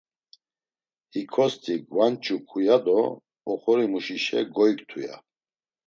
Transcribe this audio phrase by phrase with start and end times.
[1.11, 2.99] Hikosti gvancuk̆u ya do
[3.51, 5.15] oxorimuşişe goyktu ya.